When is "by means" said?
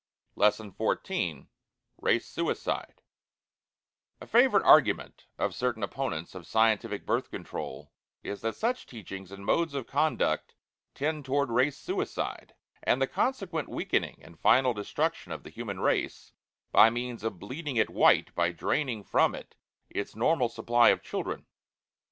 16.71-17.23